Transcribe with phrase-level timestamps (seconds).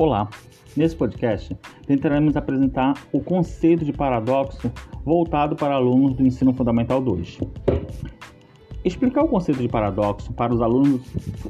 [0.00, 0.30] Olá!
[0.74, 1.54] Nesse podcast,
[1.86, 4.72] tentaremos apresentar o conceito de paradoxo
[5.04, 7.38] voltado para alunos do Ensino Fundamental 2.
[8.82, 11.02] Explicar o conceito de paradoxo para os alunos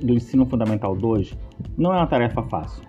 [0.03, 1.39] do Ensino Fundamental 2
[1.79, 2.83] não é uma tarefa fácil.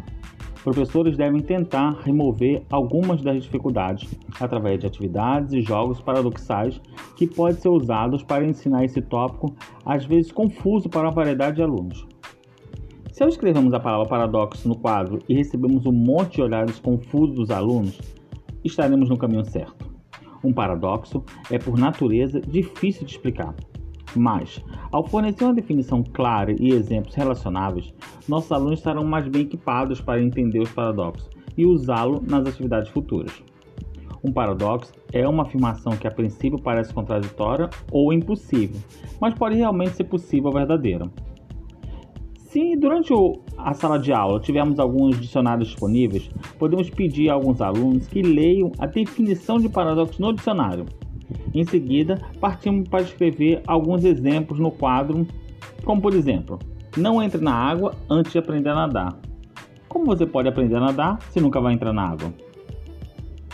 [0.63, 6.81] Professores devem tentar remover algumas das dificuldades através de atividades e jogos paradoxais
[7.15, 9.55] que podem ser usados para ensinar esse tópico,
[9.85, 12.09] às vezes confuso para uma variedade de alunos.
[13.21, 17.35] Se ao escrevermos a palavra paradoxo no quadro e recebemos um monte de olhares confusos
[17.35, 18.01] dos alunos,
[18.63, 19.93] estaremos no caminho certo.
[20.43, 23.53] Um paradoxo é, por natureza, difícil de explicar.
[24.15, 24.59] Mas,
[24.91, 27.93] ao fornecer uma definição clara e exemplos relacionáveis,
[28.27, 33.43] nossos alunos estarão mais bem equipados para entender os paradoxos e usá-lo nas atividades futuras.
[34.23, 38.81] Um paradoxo é uma afirmação que a princípio parece contraditória ou impossível,
[39.19, 41.07] mas pode realmente ser possível ou verdadeira.
[42.51, 43.13] Se durante
[43.57, 48.73] a sala de aula tivermos alguns dicionários disponíveis, podemos pedir a alguns alunos que leiam
[48.77, 50.85] a definição de paradoxo no dicionário.
[51.53, 55.25] Em seguida, partimos para escrever alguns exemplos no quadro,
[55.85, 56.59] como por exemplo:
[56.97, 59.17] não entre na água antes de aprender a nadar.
[59.87, 62.33] Como você pode aprender a nadar se nunca vai entrar na água?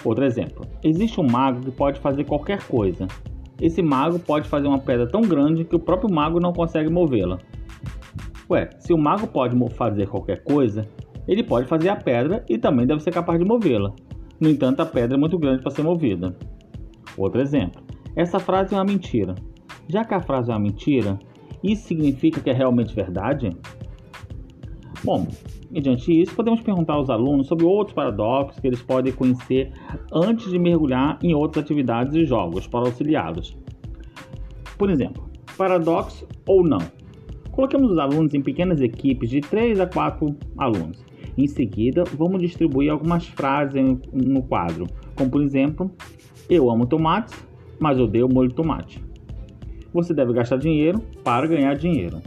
[0.04, 3.08] Outro exemplo: existe um mago que pode fazer qualquer coisa.
[3.62, 7.38] Esse mago pode fazer uma pedra tão grande que o próprio mago não consegue movê-la.
[8.50, 10.88] Ué, se o mago pode fazer qualquer coisa,
[11.28, 13.94] ele pode fazer a pedra e também deve ser capaz de movê-la.
[14.40, 16.36] No entanto, a pedra é muito grande para ser movida.
[17.18, 17.82] Outro exemplo.
[18.16, 19.36] Essa frase é uma mentira.
[19.90, 21.20] Já que a frase é uma mentira,
[21.64, 23.56] isso significa que é realmente verdade?
[25.04, 25.28] Bom,
[25.70, 29.72] mediante isso, podemos perguntar aos alunos sobre outros paradoxos que eles podem conhecer
[30.12, 33.58] antes de mergulhar em outras atividades e jogos para auxiliá-los.
[34.78, 36.80] Por exemplo, paradoxo ou não.
[37.58, 41.04] Coloquemos os alunos em pequenas equipes de 3 a 4 alunos.
[41.36, 44.86] Em seguida, vamos distribuir algumas frases no quadro,
[45.16, 45.92] como por exemplo:
[46.48, 47.34] Eu amo tomates,
[47.80, 49.04] mas odeio molho de tomate.
[49.92, 52.22] Você deve gastar dinheiro para ganhar dinheiro.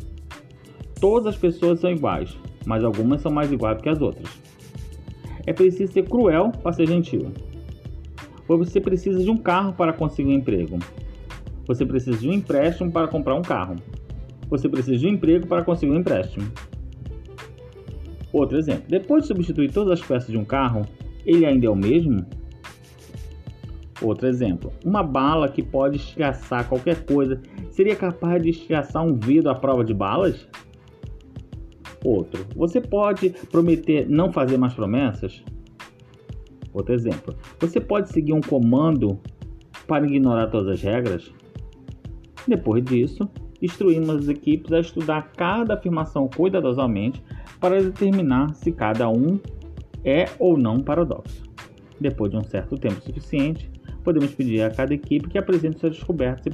[1.00, 2.36] Todas as pessoas são iguais,
[2.66, 4.28] mas algumas são mais iguais que as outras.
[5.46, 7.30] É preciso ser cruel para ser gentil.
[8.48, 10.80] Você precisa de um carro para conseguir um emprego.
[11.68, 13.76] Você precisa de um empréstimo para comprar um carro
[14.50, 16.50] você precisa de um emprego para conseguir um empréstimo.
[18.32, 20.82] Outro exemplo: depois de substituir todas as peças de um carro,
[21.24, 22.26] ele ainda é o mesmo?
[24.02, 27.40] Outro exemplo: uma bala que pode estilhaçar qualquer coisa
[27.70, 30.48] seria capaz de estilhaçar um vidro à prova de balas?
[32.04, 35.42] Outro: você pode prometer não fazer mais promessas?
[36.72, 39.18] Outro exemplo: você pode seguir um comando
[39.86, 41.32] para ignorar todas as regras?
[42.46, 43.28] Depois disso,
[43.60, 47.22] instruímos as equipes a estudar cada afirmação cuidadosamente
[47.58, 49.38] para determinar se cada um
[50.04, 51.42] é ou não paradoxo.
[52.00, 53.70] Depois de um certo tempo suficiente,
[54.02, 56.50] podemos pedir a cada equipe que apresente suas descobertas e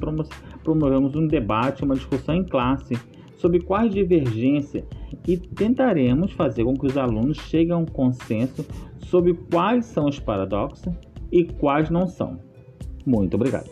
[0.63, 2.97] promovemos um debate, uma discussão em classe
[3.37, 4.83] sobre quais divergências
[5.25, 8.65] e tentaremos fazer com que os alunos cheguem a um consenso
[8.99, 10.93] sobre quais são os paradoxos
[11.31, 12.39] e quais não são.
[13.05, 13.69] Muito obrigado.